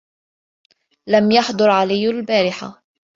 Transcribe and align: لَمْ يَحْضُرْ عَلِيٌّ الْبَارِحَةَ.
لَمْ 1.09 1.31
يَحْضُرْ 1.31 1.69
عَلِيٌّ 1.69 2.09
الْبَارِحَةَ. 2.09 2.81